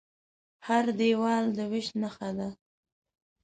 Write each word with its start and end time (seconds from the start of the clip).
هر 0.67 0.85
دیوال 0.99 1.45
د 1.57 1.59
وېش 1.71 1.87
نښه 2.01 2.29
ده. 2.37 2.49